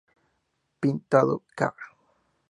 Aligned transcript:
Pintado 0.81 1.35
ca. 1.57 1.69